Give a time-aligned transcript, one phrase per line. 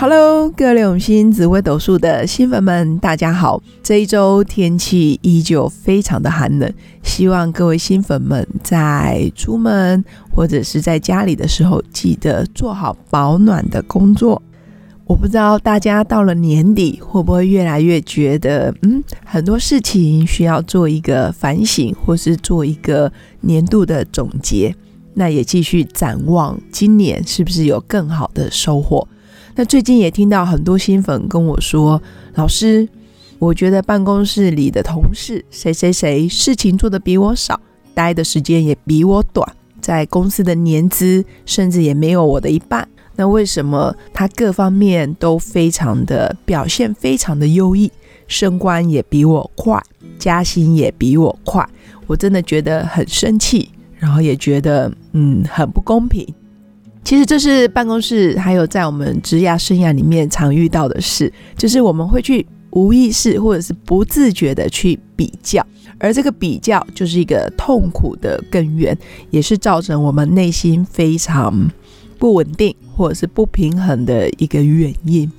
[0.00, 3.62] Hello，各位永新紫微斗数的新粉们，大家好！
[3.82, 10.02] 这一周天气依旧非常的寒冷，希望各位新粉们在出门
[10.34, 14.40] 或者是在家里的时候，记得做好保暖的工作。
[15.04, 24.74] 我不知道大家到了年底会不会越来越觉得，嗯，很多事情需要做一个反省，或是做一个年度的总结。
[25.12, 29.06] 那也继续展望今年是不是有更好的收获。
[29.54, 32.00] 那最近也听到很多新粉跟我说
[32.34, 32.88] ：“老师，
[33.38, 37.60] 我觉得办公室里的同事谁谁谁事情做的比我少，
[37.92, 39.46] 待的时间也比我短，
[39.80, 42.88] 在公司的年资甚至也没有我的一半。
[43.16, 47.90] 那为什么他各方面都非常的表现非常的优异，
[48.26, 49.82] 升官也比我快，
[50.18, 51.68] 加薪也比我快？
[52.06, 56.26] 我真的觉得很生气，然后也觉得嗯很不公平。”
[57.02, 65.66] 其实这是办公室还有在我们职涯生涯里面常遇到的事，就是我们会去无意识或者是不自觉的去比较，
[65.98, 68.96] 而这个比较就是一个痛苦的根源，
[69.30, 71.70] 也是造成我们内心非常
[72.18, 75.30] 不稳定或者是不平衡的一个原因。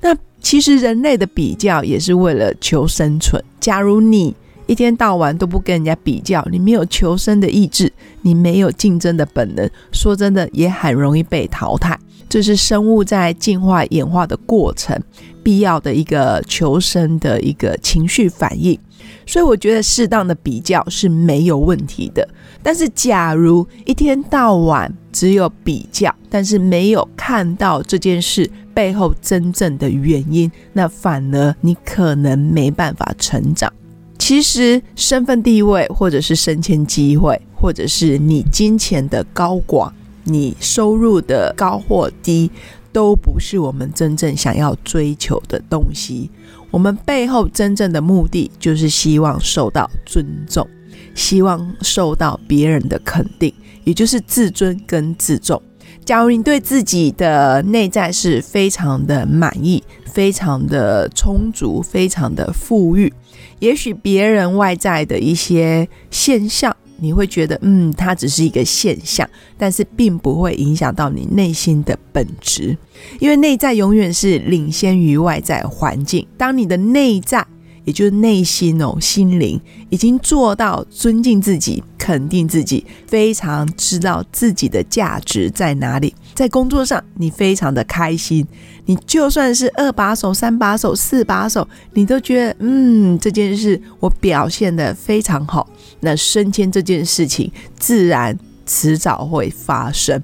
[0.00, 3.42] 那其实人类的比较也是为了求生存。
[3.58, 4.34] 假如你
[4.68, 11.98] 一天到晚都不跟人家比较，你没有求生的意志，你没有竞争的本能，说真的也很容易被淘汰。
[12.28, 14.94] 这是生物在进化演化的过程
[15.42, 18.78] 必要的一个求生的一个情绪反应。
[19.26, 22.28] 所以我觉得适当的比较是没有问题的。
[22.62, 33.72] 但是假如一天到晚只有比较，但是没有看到这件事背后真正的原因，那反而你可能没办法成长。
[34.28, 39.90] 其实，身份地位，或者是升迁机会，或者是你金钱的高广，
[40.24, 42.50] 你收入的高或低，
[42.92, 46.30] 都不是我们真正想要追求的东西。
[46.70, 50.68] 我们背后真正的目的，就是希望受到尊重，
[51.14, 53.50] 希望受到别人的肯定，
[53.84, 55.62] 也就是自尊跟自重。
[56.08, 63.12] 假如你对自己的内在是非常的满意，非常的充足，非常的富裕。
[63.58, 72.74] 也许别人外在的一些现象，你会觉得，嗯，它只是一个现象，但是并不会影响到你内心的本质，
[73.20, 76.26] 因为内在永远是领先于外在环境。
[76.38, 77.46] 当你的内在。
[77.88, 86.14] 也就是内心哦，心灵已经做到尊敬自己、肯定自己，非常知道自己的价值在哪里。
[86.34, 88.46] 在工作上，你非常的开心，
[88.84, 95.66] 你就算是二把手、三把手、四把手，你都觉得嗯，这件事我表现的非常好。
[96.00, 100.22] 那升迁这件事情，自然迟早会发生。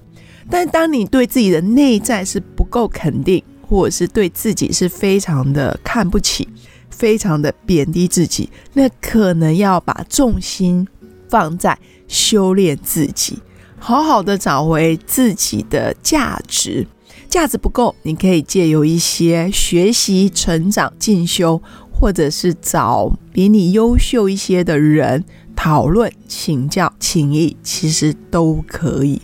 [0.51, 6.47] 但当你对自己的内在是不够肯定，或者是对自己是非常的看不起。
[6.97, 10.87] 非常的贬低自己，那可能要把重心
[11.29, 13.39] 放在修炼自己，
[13.79, 16.87] 好好的找回自己的价值。
[17.29, 21.61] 价值不够，你可以借由一些学习、成长、进修，
[21.93, 25.25] 或者是找比你优秀一些的人
[25.57, 29.21] 讨论、请教、请益，其实都可以。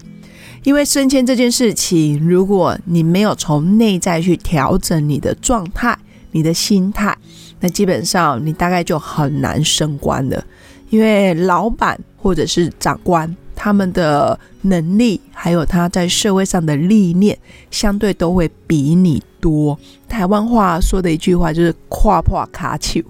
[0.64, 5.96] 因为升迁这件事情，如果你没有从内在去调整你的状态、
[6.32, 7.16] 你的心态。
[7.60, 10.44] 那基本上你大概就很难升官了，
[10.88, 17.38] 因为老板或者是长官，他们的能力还有他在社会上的历练，
[17.70, 19.78] 相对都会比你多。
[20.08, 23.00] 台湾话说的一句话就是“跨破卡丘”，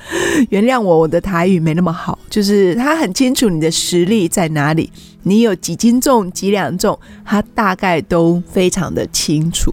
[0.50, 4.90] 原谅我，我的台语没那么好，就是他很清楚你的实力在哪里，
[5.24, 9.72] 你有几斤重、几两重，他大概都非常的清楚，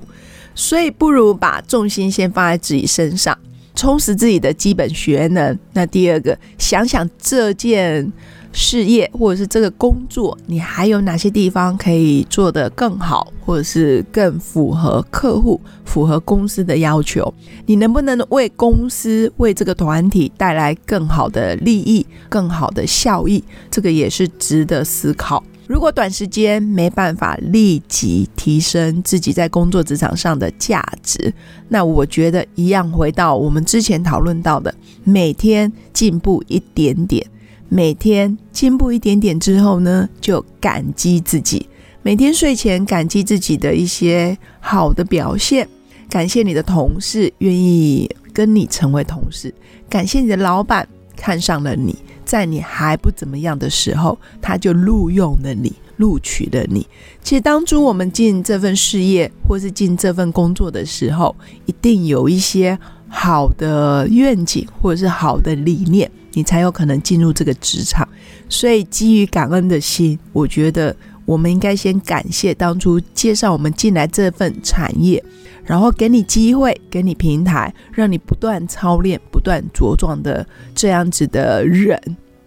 [0.53, 3.38] 所以不如把重心先放在自己身上。
[3.77, 5.57] 充实自己的基本学能。
[5.71, 8.12] 那第二个，想想这件
[8.59, 17.31] 事业或者是这个工作，你还有哪些地方可以做得更好，或者是更符合客户、符合公司的要求？
[17.68, 23.44] 你能不能为公司、为这个团体带来更好的利益、更好的效益？
[23.69, 25.44] 这个也是值得思考。
[25.68, 31.31] 如果短时间没办法立即提升自己在工作职场上的价值，
[31.69, 34.74] 那我觉得一样回到我们之前讨论到的，
[35.04, 37.24] 每天进步一点点，
[37.69, 41.68] 每天进步一点点之后呢，就感激自己。
[42.02, 45.68] 每天睡前感激自己的一些好的表现，
[46.10, 49.54] 感谢你的同事愿意跟你成为同事，
[49.90, 50.88] 感谢你的老板
[51.18, 56.88] 看上了你，在你还不怎么样的时候，他就录用了你，录取了你。
[57.22, 61.36] 其实当初我们进这份事业或是进这份工作的时候，
[61.66, 62.80] 一定有一些
[63.10, 68.07] 好的愿景或者是好的理念，你才有可能进入这个职场。
[68.48, 70.95] 所以基于感恩的心，我觉得。
[71.28, 75.22] 我们应该先感谢当初介绍我们进来这份产业，
[75.66, 82.01] 然后给你机会，给你平台，让你不断操练、不断茁壮的这样子的人。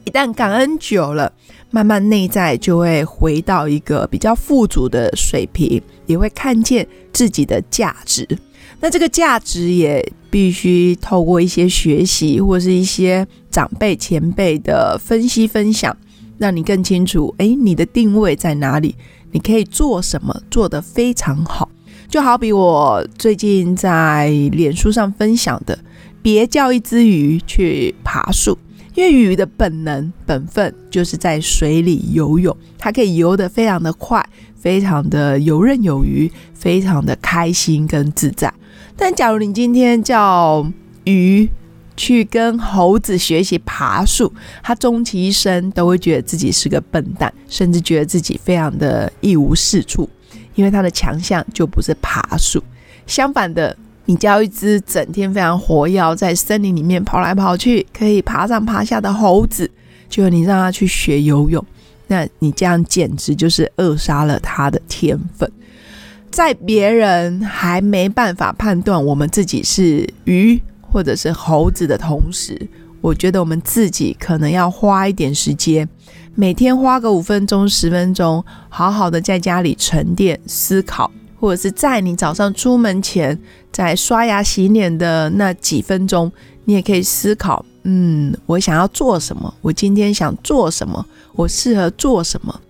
[0.07, 1.31] 一旦感恩久了，
[1.71, 8.27] 慢慢内在就会回到一个比较富足的水平，也会看见自己的价值。
[8.81, 15.97] 那这个价值也必须透过一些学习，或是一些长辈前辈的分析分享。
[16.38, 18.94] 让你更清楚，哎，你的定位在哪里？
[19.32, 21.69] 你可以做什么，做得非常好。
[22.09, 25.79] 就好比我最近在脸书上分享的，
[26.23, 28.56] 别叫一只鱼去爬树，
[28.94, 34.26] 因为鱼的本能、本分就是在水里游泳，它可以游得非常的快，
[34.56, 38.53] 非常的游刃有余，非常的开心跟自在。
[39.00, 40.70] 但假如你今天叫
[41.05, 41.49] 鱼，
[41.97, 44.31] 去跟猴子学习爬树，
[44.62, 50.06] 他终其一生都会觉得自己是个笨蛋，甚至觉得自己非常的一无是处，
[50.55, 52.62] 因为他的强项就不是爬树。
[53.06, 53.75] 相反的，
[54.05, 59.70] 你教一只整天非常活跃，在森林里面跑来跑去，可以爬上爬下的猴子，
[60.11, 61.64] 就你让他去学游泳，
[62.08, 65.50] 那你这样简直就是扼杀了他的天分。
[66.31, 70.61] 在别人还没办法判断我们自己是鱼。
[70.93, 72.61] 或者是猴子的同时，
[73.00, 75.88] 我觉得我们自己可能要花一点时间，
[76.35, 83.38] 每天花个五分钟、十分钟，好好的在家里沉淀思考，或者是在你早上出门前，
[83.71, 86.33] 在刷牙洗脸的那几分钟，
[86.65, 89.55] 你也可以思考：嗯，我想要做什么？
[89.61, 91.06] 我今天想做什么？
[91.37, 92.61] 我适合做什么？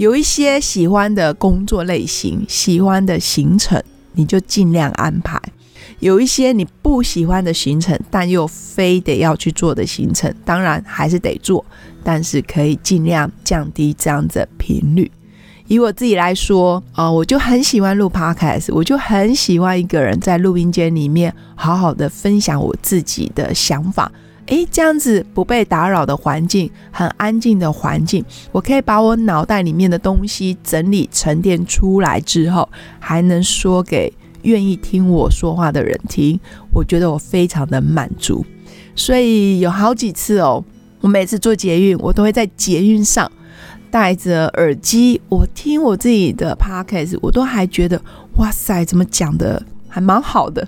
[0.00, 3.78] 有一些喜欢的工作类型、喜欢的行程，
[4.14, 5.38] 你就尽量安排。
[5.98, 11.62] 有一些你不喜欢的行程，但又非得要去做的行程，当然还是得做，
[12.02, 15.10] 但是可以尽量降低这样的频率。
[15.66, 24.10] 以我自己来说，啊，我就很喜欢录 podcast，我就很喜欢一个人在录音间里面好好的分享我自己的想法。
[24.46, 34.12] 诶，这样子不被打扰的环境，很安静的环境，我可以把我脑袋里面的东西整理沉淀出来之后，还能说给。
[34.44, 36.40] 愿意听我说话的人听，
[36.72, 38.42] 我觉得我非常的满足。
[38.96, 40.64] 所以有好几次哦，
[41.02, 43.30] 我每次做捷运，我都会在捷运上
[43.90, 48.00] 戴着耳机，我听我自己的 podcast，我都还觉得
[48.36, 50.66] 哇塞，怎么讲的还蛮好的，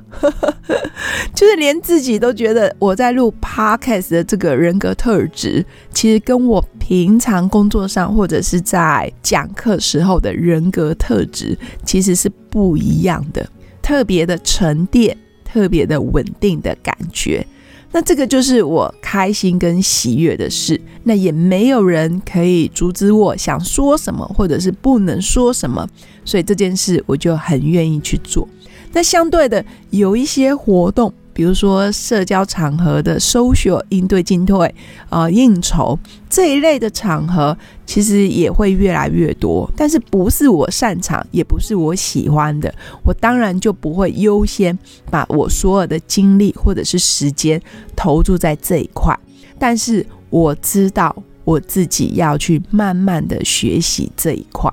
[1.34, 5.64] 就是连自己都觉得我在录 podcast 的这个人格特质，
[5.94, 13.48] 其实跟我平常工作上或者是在讲课时候的人格特质其实是不一样的。
[13.80, 17.44] 特别的沉淀，特别的稳定的感觉，
[17.90, 20.80] 那这个就是我开心跟喜悦的事。
[21.02, 25.84] 那也没有人可以阻止我想说什么，或者是不能说什么，
[26.24, 28.48] 所以这件事我就很愿意去做。
[28.92, 31.12] 那相对的，有一些活动。
[31.34, 34.74] 比如说社交场合的 social 应对进退，
[35.08, 37.56] 呃，应酬这一类的场合，
[37.86, 39.66] 其实也会越来越多。
[39.74, 42.70] 但是不是我擅长，也不是我喜欢的，
[43.02, 44.78] 我当然就不会优先
[45.10, 47.58] 把我所有的精力或者是时间
[47.96, 49.18] 投注在这一块。
[49.58, 54.70] 但是我知道我自己要去慢慢的学习这一块。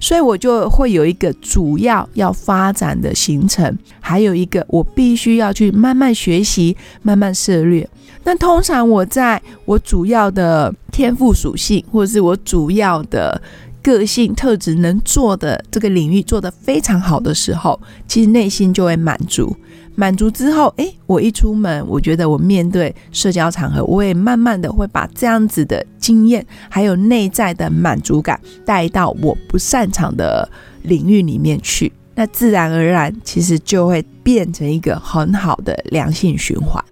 [0.00, 7.88] 所以我就会有一个主要要发展的行程，还有一个我必须要去慢慢学习、慢慢涉略。
[8.24, 13.40] 那通常我在我主要的天赋属性，或者是我主要的
[13.82, 19.54] 个性特质能做的这个领域做得非常好的时候，其实内心就会满足。
[20.00, 30.48] 满足之后，诶，我一出门，我觉得我面对社交场合，我也慢慢的会把这样子的经验，还有内在的满足感带到我不擅长的
[30.84, 36.82] 领域里面去，那自然而然，其实就会变成一个很好的良性循环，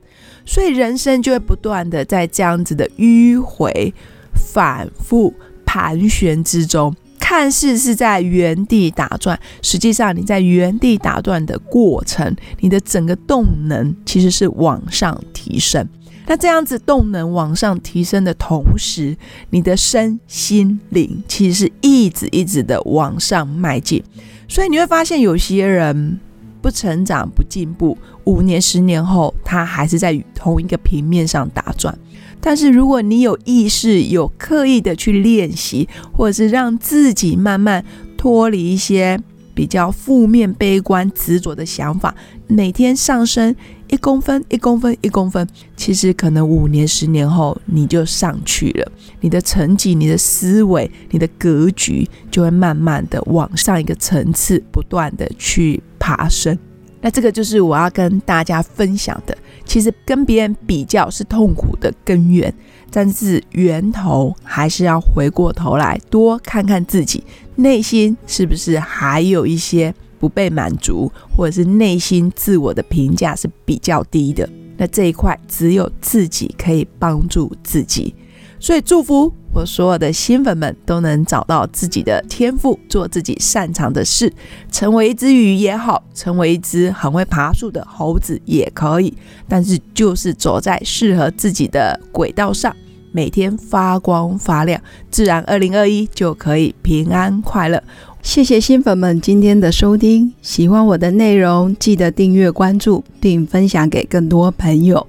[0.44, 3.94] 所以人生就会不断的在这样子的迂回、
[4.34, 5.32] 反复、
[5.64, 6.94] 盘旋之中。
[7.28, 15.86] 看似是在原地打转，实际上你在原地打转的过程，你的整个动能其实是往上提升。
[16.26, 19.14] 那这样子动能往上提升的同时，
[19.50, 24.02] 你的身心灵其实是一直一直的往上迈进。
[24.48, 26.18] 所以你会发现，有些人
[26.62, 31.94] 不成长、不进步，五年、十年后，他还是在同一个平面上打转。
[32.40, 37.84] 但是如果你有意识、有刻意的去练习，或者是让自己慢慢
[38.16, 39.18] 脱离一些
[39.54, 42.14] 比较负面、悲观、执着的想法，
[42.46, 43.54] 每天上升
[43.88, 48.92] 一公分、一公分、一公分，其实可能五年、十年后你就上去了。
[49.20, 56.56] 你的成绩、你的思维、你的格局就会慢慢的往上一个层次，不断的去爬升。
[57.00, 59.36] 那这个就是我要跟大家分享的。
[59.64, 62.52] 其实跟别人比较是痛苦的根源，
[62.90, 67.22] 但是源头还是要回过头来多看看自己
[67.56, 74.48] 内心是不是还有一些不被满足，或者是内心自我的评价是比较低的。
[74.78, 78.14] 那这一块只有自己可以帮助自己。
[78.60, 84.32] 所以祝福我所有的新粉们都能找到自己的天赋，做自己擅长的事，
[84.70, 89.14] 成为一只鱼也好，成为一只很会爬树的猴子也可以。
[89.48, 92.74] 但是就是走在适合自己的轨道上，
[93.12, 97.82] 每天发光发亮，自然二零二一就可以平安快乐。
[98.20, 105.06] 谢谢新粉们今天的收听，喜欢我的内容，记得订阅关注并分享给更多朋友。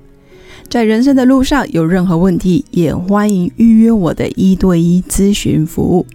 [0.70, 6.06] 在人生的路上有任何问题，也欢迎预约我的一对一咨询服务。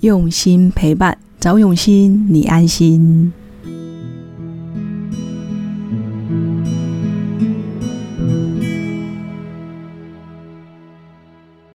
[0.00, 3.32] 用心陪伴，找永心，你安心。